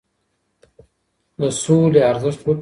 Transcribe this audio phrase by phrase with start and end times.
[1.39, 2.59] د سولي ارزښت وپیرژنئ.